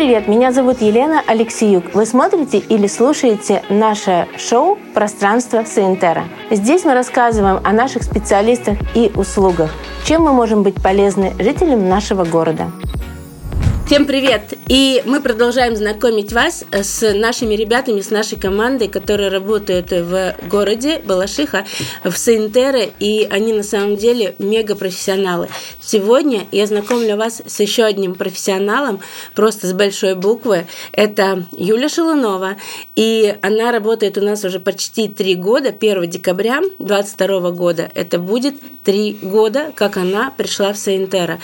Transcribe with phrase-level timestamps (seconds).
[0.00, 0.28] привет!
[0.28, 1.92] Меня зовут Елена Алексеюк.
[1.92, 6.24] Вы смотрите или слушаете наше шоу «Пространство Саентера».
[6.50, 9.70] Здесь мы рассказываем о наших специалистах и услугах,
[10.06, 12.72] чем мы можем быть полезны жителям нашего города.
[13.90, 14.54] Всем привет!
[14.68, 21.02] И мы продолжаем знакомить вас с нашими ребятами, с нашей командой, которые работают в городе
[21.04, 21.66] Балашиха,
[22.04, 25.48] в Саинтере, и они на самом деле мега профессионалы.
[25.80, 29.00] Сегодня я знакомлю вас с еще одним профессионалом,
[29.34, 30.68] просто с большой буквы.
[30.92, 32.58] Это Юля Шелунова,
[32.94, 37.90] и она работает у нас уже почти три года, 1 декабря 2022 года.
[37.96, 41.40] Это будет три года, как она пришла в Саинтера.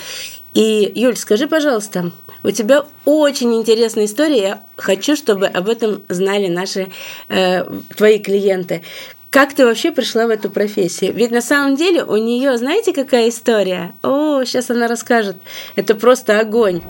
[0.56, 4.36] И, Юль, скажи, пожалуйста, у тебя очень интересная история.
[4.36, 6.88] Я хочу, чтобы об этом знали наши
[7.28, 7.64] э,
[7.96, 8.82] твои клиенты.
[9.30, 11.12] Как ты вообще пришла в эту профессию?
[11.12, 13.92] Ведь на самом деле у нее, знаете, какая история?
[14.02, 15.36] О, сейчас она расскажет.
[15.74, 16.82] Это просто огонь.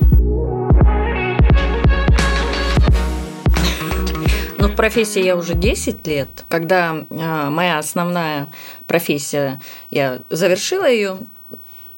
[4.58, 6.28] Ну, в профессии я уже 10 лет.
[6.48, 8.48] Когда э, моя основная
[8.86, 9.60] профессия,
[9.90, 11.18] я завершила ее,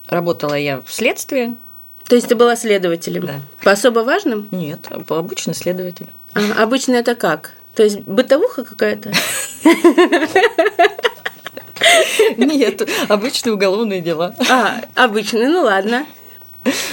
[0.09, 1.55] Работала я в следствии.
[2.09, 3.27] То есть ты была следователем?
[3.27, 3.41] Да.
[3.63, 4.49] По особо важным?
[4.51, 6.07] Нет, по обычно следователь.
[6.35, 7.53] А, обычно это как?
[7.75, 9.13] То есть бытовуха какая-то?
[12.37, 14.35] Нет, обычные уголовные дела.
[14.51, 16.07] А, обычные, ну ладно.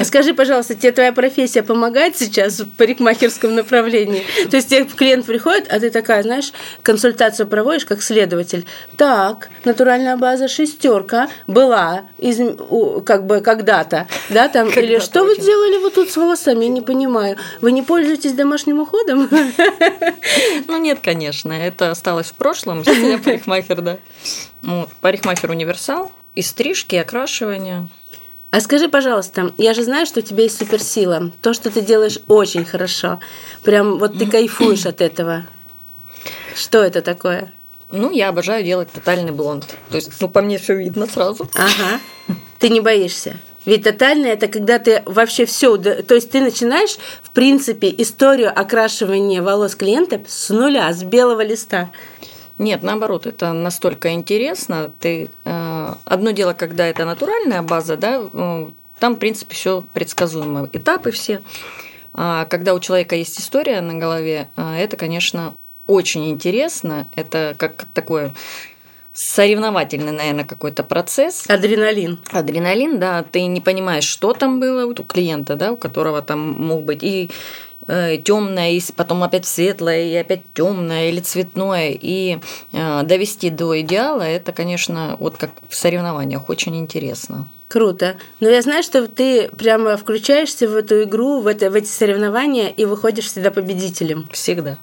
[0.04, 4.24] Скажи, пожалуйста, тебе твоя профессия помогает сейчас в парикмахерском направлении?
[4.50, 8.66] То есть тебе клиент приходит, а ты такая, знаешь, консультацию проводишь как следователь.
[8.98, 12.38] Так, натуральная база шестерка была из,
[13.06, 15.42] как бы когда-то, да, там, когда или что очень.
[15.42, 17.38] вы делали вот тут с волосами, я не понимаю.
[17.62, 19.30] Вы не пользуетесь домашним уходом?
[20.68, 22.84] Ну нет, конечно, это осталось в прошлом.
[22.84, 23.98] Сейчас я парикмахер, да.
[24.62, 27.88] Вот, парикмахер универсал, и стрижки, и окрашивание.
[28.52, 31.32] А скажи, пожалуйста, я же знаю, что у тебя есть суперсила.
[31.42, 33.20] То, что ты делаешь очень хорошо.
[33.64, 35.46] Прям вот ты кайфуешь от этого.
[36.56, 37.52] Что это такое?
[37.92, 39.76] Ну, я обожаю делать тотальный блонд.
[39.90, 41.50] То есть, ну, по мне все видно сразу.
[41.54, 42.00] Ага.
[42.60, 43.38] Ты не боишься?
[43.66, 49.42] Ведь тотальный это когда ты вообще все, то есть ты начинаешь, в принципе, историю окрашивания
[49.42, 51.90] волос клиента с нуля, с белого листа.
[52.58, 54.92] Нет, наоборот, это настолько интересно.
[55.00, 55.55] Ты э,
[56.06, 58.68] одно дело, когда это натуральная база, да, э,
[59.00, 61.42] там, в принципе, все предсказуемо, этапы все.
[62.14, 65.54] А когда у человека есть история на голове, э, это, конечно,
[65.88, 67.08] очень интересно.
[67.16, 68.34] Это как такое
[69.16, 71.46] соревновательный, наверное, какой-то процесс.
[71.48, 72.20] Адреналин.
[72.32, 73.24] Адреналин, да.
[73.24, 77.04] Ты не понимаешь, что там было у клиента, да, у которого там мог быть.
[77.04, 77.32] И
[77.88, 82.40] темное, и потом опять светлое, и опять темное или цветное, и
[82.72, 87.48] э, довести до идеала, это, конечно, вот как в соревнованиях очень интересно.
[87.68, 88.16] Круто.
[88.40, 92.70] Но я знаю, что ты прямо включаешься в эту игру, в, это, в эти соревнования
[92.70, 94.30] и выходишь всегда победителем.
[94.32, 94.78] Всегда.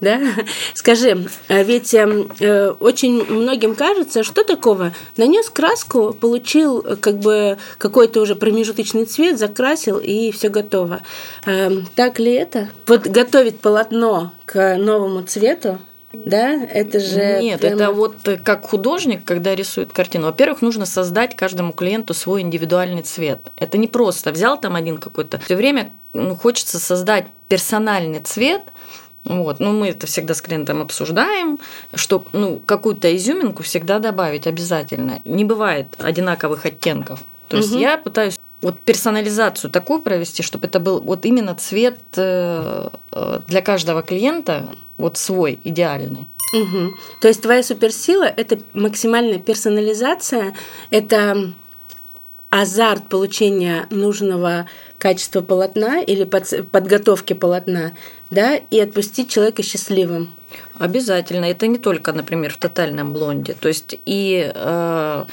[0.00, 0.20] Да?
[0.74, 4.92] Скажи, а ведь эм, э, очень многим кажется, что такого?
[5.16, 11.00] Нанес краску, получил э, как бы какой-то уже промежуточный цвет, закрасил и все готово.
[11.46, 12.68] Э, так ли это?
[12.86, 15.78] Вот готовить полотно к новому цвету,
[16.24, 17.40] да, это же...
[17.42, 17.74] Нет, прямо...
[17.74, 18.14] это вот
[18.44, 20.26] как художник, когда рисует картину.
[20.26, 23.40] Во-первых, нужно создать каждому клиенту свой индивидуальный цвет.
[23.56, 25.38] Это не просто взял там один какой-то.
[25.40, 28.62] Все время ну, хочется создать персональный цвет,
[29.26, 29.60] вот.
[29.60, 31.58] Но мы это всегда с клиентом обсуждаем,
[31.94, 35.20] что ну, какую-то изюминку всегда добавить обязательно.
[35.24, 37.22] Не бывает одинаковых оттенков.
[37.48, 37.80] То есть угу.
[37.80, 43.62] я пытаюсь вот персонализацию такую провести, чтобы это был вот именно цвет э, э, для
[43.62, 46.26] каждого клиента, вот свой, идеальный.
[46.52, 46.94] Угу.
[47.20, 50.54] То есть твоя суперсила– это максимальная персонализация,
[50.90, 51.52] это
[52.50, 54.66] азарт получения нужного
[54.98, 57.92] качества полотна или под, подготовки полотна,
[58.30, 60.34] да, и отпустить человека счастливым.
[60.78, 61.44] Обязательно.
[61.46, 63.54] Это не только, например, в тотальном блонде.
[63.54, 65.24] То есть и э,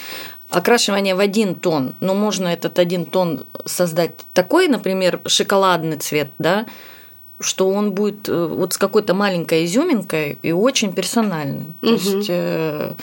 [0.50, 6.66] окрашивание в один тон, но можно этот один тон создать такой, например, шоколадный цвет, да,
[7.40, 11.76] что он будет э, вот с какой-то маленькой изюминкой и очень персональным.
[11.82, 11.88] Угу.
[11.88, 12.94] То есть э,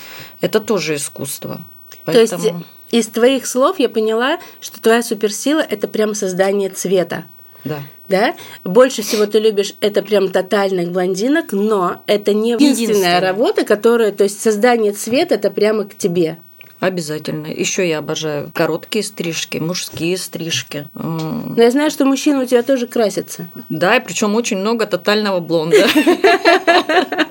[0.40, 1.60] это тоже искусство.
[2.04, 2.42] Поэтому...
[2.42, 7.24] То есть из твоих слов я поняла, что твоя суперсила это прям создание цвета.
[7.64, 7.82] Да.
[8.08, 8.34] Да?
[8.64, 14.24] Больше всего ты любишь это прям тотальных блондинок, но это не единственная работа, которая, то
[14.24, 16.38] есть создание цвета это прямо к тебе.
[16.80, 17.46] Обязательно.
[17.46, 20.88] Еще я обожаю короткие стрижки, мужские стрижки.
[20.94, 23.48] Но я знаю, что мужчины у тебя тоже красятся.
[23.68, 25.86] Да, и причем очень много тотального блонда.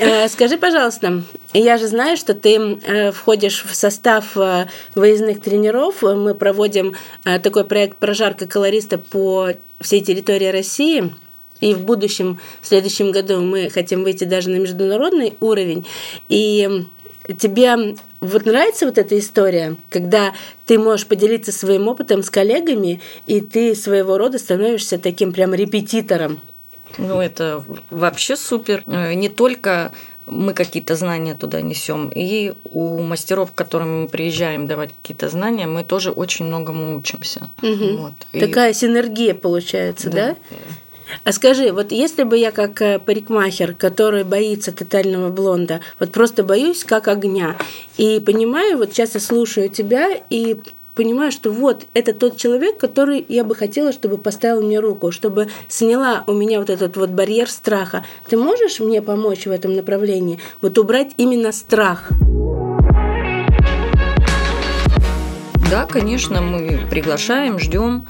[0.00, 6.00] Э, скажи, пожалуйста, я же знаю, что ты э, входишь в состав э, выездных тренеров.
[6.00, 11.14] Мы проводим такой проект «Прожарка колориста» по всей территории России.
[11.60, 15.86] И в будущем, в следующем году мы хотим выйти даже на международный уровень.
[16.30, 16.86] И
[17.38, 20.32] тебе вот нравится вот эта история, когда
[20.64, 26.40] ты можешь поделиться своим опытом с коллегами, и ты своего рода становишься таким прям репетитором?
[26.98, 28.82] Ну, это вообще супер.
[28.86, 29.92] Не только
[30.26, 32.10] мы какие-то знания туда несем.
[32.14, 37.50] И у мастеров, к которым мы приезжаем давать какие-то знания, мы тоже очень многому учимся.
[37.62, 37.96] Угу.
[37.96, 38.12] Вот.
[38.32, 38.74] Такая и...
[38.74, 40.36] синергия получается, да?
[40.50, 40.56] да?
[41.24, 46.44] А скажи, вот если бы я как э, парикмахер, который боится тотального блонда, вот просто
[46.44, 47.56] боюсь как огня,
[47.96, 50.56] и понимаю, вот сейчас я слушаю тебя и
[50.94, 55.48] понимаю, что вот это тот человек, который я бы хотела, чтобы поставил мне руку, чтобы
[55.68, 58.04] сняла у меня вот этот вот барьер страха.
[58.28, 60.38] Ты можешь мне помочь в этом направлении?
[60.60, 62.10] Вот убрать именно страх.
[65.70, 68.08] Да, конечно, мы приглашаем, ждем.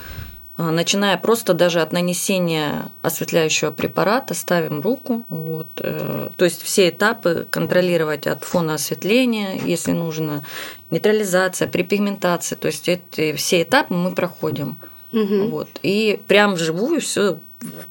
[0.60, 5.24] А, начиная просто даже от нанесения осветляющего препарата, ставим руку.
[5.30, 5.68] Вот.
[5.78, 10.44] Э, то есть все этапы контролировать от фона осветления, если нужно,
[10.90, 12.58] нейтрализация, припигментация.
[12.58, 14.76] То есть эти все этапы мы проходим.
[15.14, 15.48] Угу.
[15.48, 15.68] Вот.
[15.82, 17.38] И прям вживую все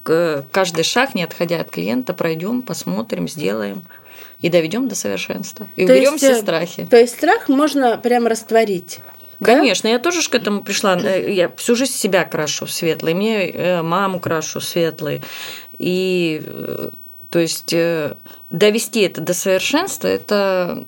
[0.04, 3.82] каждый шаг, не отходя от клиента, пройдем, посмотрим, сделаем
[4.42, 5.66] и доведем до совершенства.
[5.76, 6.88] И то уберем есть, все э, страхи.
[6.88, 9.00] То есть страх можно прям растворить.
[9.42, 9.94] Конечно, да?
[9.94, 10.98] я тоже к этому пришла.
[10.98, 15.22] Э, я всю жизнь себя крашу светлой, мне э, маму крашу светлой.
[15.78, 16.90] И э,
[17.30, 17.76] то есть
[18.50, 20.86] довести это до совершенства, это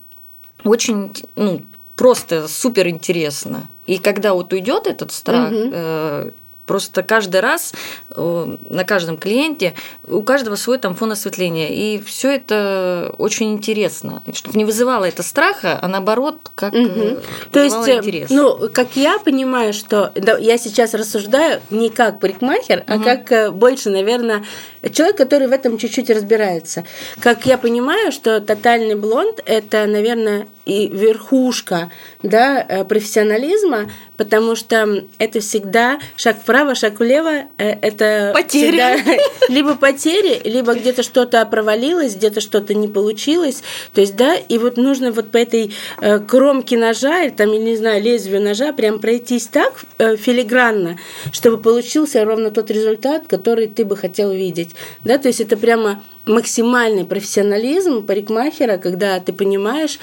[0.63, 1.61] очень, ну,
[1.95, 3.67] просто супер интересно.
[3.85, 6.33] И когда вот уйдет этот страх, угу.
[6.71, 7.73] Просто каждый раз
[8.11, 9.73] э, на каждом клиенте
[10.07, 11.67] у каждого свой там фон осветления.
[11.67, 14.23] И все это очень интересно.
[14.31, 17.19] Чтобы не вызывало это страха, а наоборот, как угу.
[17.51, 18.29] То есть, э, интерес.
[18.29, 23.03] ну, как я понимаю, что да, я сейчас рассуждаю не как парикмахер, угу.
[23.03, 24.45] а как больше, наверное,
[24.93, 26.85] человек, который в этом чуть-чуть разбирается.
[27.19, 31.91] Как я понимаю, что тотальный блонд это, наверное, и верхушка
[32.23, 33.89] да, профессионализма,
[34.21, 38.77] потому что это всегда шаг вправо, шаг влево, э, это потери.
[38.77, 38.95] Всегда
[39.49, 43.63] либо потери, либо где-то что-то провалилось, где-то что-то не получилось.
[43.95, 47.57] То есть, да, и вот нужно вот по этой э, кромке ножа, или там, я
[47.57, 50.99] не знаю, лезвию ножа, прям пройтись так э, филигранно,
[51.31, 54.75] чтобы получился ровно тот результат, который ты бы хотел видеть.
[55.03, 59.97] Да, то есть это прямо максимальный профессионализм парикмахера, когда ты понимаешь,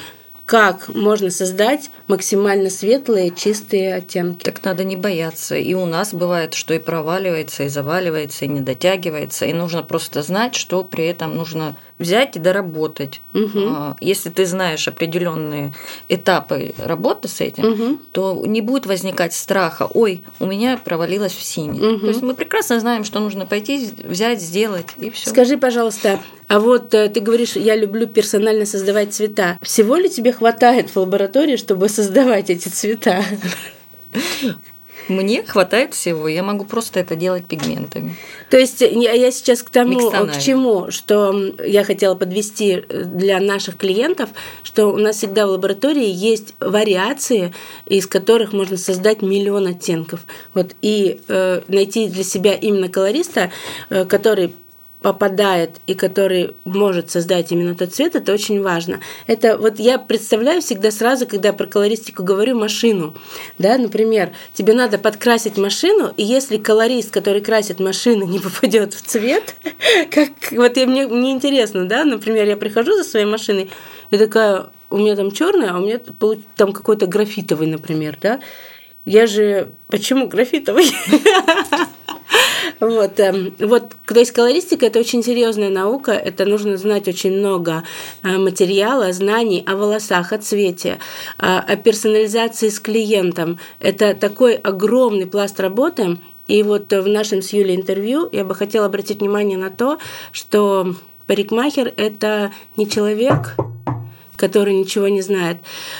[0.49, 4.45] как можно создать максимально светлые, чистые оттенки.
[4.45, 5.55] Так надо не бояться.
[5.55, 9.45] И у нас бывает, что и проваливается, и заваливается, и не дотягивается.
[9.45, 13.21] И нужно просто знать, что при этом нужно взять и доработать.
[13.35, 13.97] Угу.
[14.01, 15.71] Если ты знаешь определенные
[16.07, 17.99] этапы работы с этим, угу.
[18.11, 21.79] то не будет возникать страха, ой, у меня провалилось в синий.
[21.79, 21.99] Угу.
[21.99, 25.29] То есть мы прекрасно знаем, что нужно пойти, взять, сделать, и все.
[25.29, 26.19] Скажи, пожалуйста,
[26.49, 29.59] а вот э, ты говоришь, я люблю персонально создавать цвета.
[29.61, 33.23] Всего ли тебе хватает в лаборатории, чтобы создавать эти цвета?
[35.07, 38.15] Мне хватает всего, я могу просто это делать пигментами.
[38.49, 43.77] То есть я сейчас к тому, к чему, что я хотела подвести э, для наших
[43.77, 44.29] клиентов,
[44.63, 47.53] что у нас всегда в лаборатории есть вариации,
[47.85, 50.25] из которых можно создать миллион оттенков.
[50.55, 53.51] Вот, и э, найти для себя именно колориста,
[53.91, 54.53] э, который
[55.01, 58.99] попадает и который может создать именно тот цвет, это очень важно.
[59.27, 63.15] Это вот я представляю всегда сразу, когда про колористику говорю, машину.
[63.57, 69.01] Да, например, тебе надо подкрасить машину, и если колорист, который красит машину, не попадет в
[69.01, 69.55] цвет,
[70.11, 73.69] как вот я, мне, мне интересно, да, например, я прихожу за своей машиной,
[74.11, 75.99] и такая, у меня там черная, а у меня
[76.57, 78.41] там какой-то графитовый, например, да,
[79.05, 79.69] я же...
[79.87, 80.85] Почему графитовый?
[82.79, 87.83] Вот, эм, вот, то есть колористика это очень серьезная наука, это нужно знать очень много
[88.23, 90.99] э, материала, знаний о волосах, о цвете,
[91.37, 93.59] э, о персонализации с клиентом.
[93.79, 96.19] Это такой огромный пласт работы.
[96.47, 99.99] И вот в нашем с Юлей интервью я бы хотела обратить внимание на то,
[100.31, 100.95] что
[101.27, 103.55] парикмахер это не человек,
[104.39, 105.57] который ничего не знает.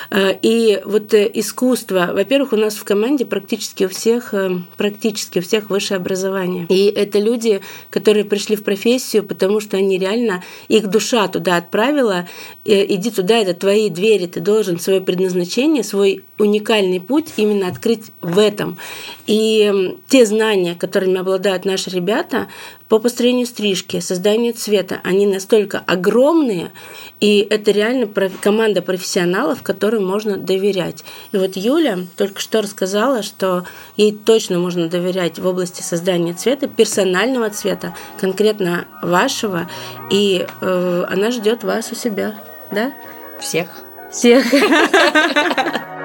[0.10, 5.40] Э, и вот э, искусство, во-первых, у нас в команде практически у всех, э, практически
[5.40, 6.66] у всех высшее образование.
[6.70, 12.28] И это люди, которые пришли в профессию, потому что они реально, их душа туда отправила,
[12.64, 18.40] иди туда, это твои двери, ты должен свое предназначение, свой уникальный путь именно открыть в
[18.40, 18.78] этом.
[19.28, 22.48] И те знания, которыми обладают наши ребята,
[22.88, 26.72] по построению стрижки, созданию цвета, они настолько огромные,
[27.20, 28.08] и это реально
[28.42, 31.04] команда профессионалов, которым можно доверять.
[31.32, 33.66] И вот Юля только что рассказала, что
[33.98, 39.70] ей точно можно доверять в области создания цвета, персонального цвета, конкретно вашего,
[40.10, 42.36] и э, она ждет вас у себя,
[42.72, 42.94] да?
[43.40, 43.68] Всех.
[44.12, 44.46] Всех.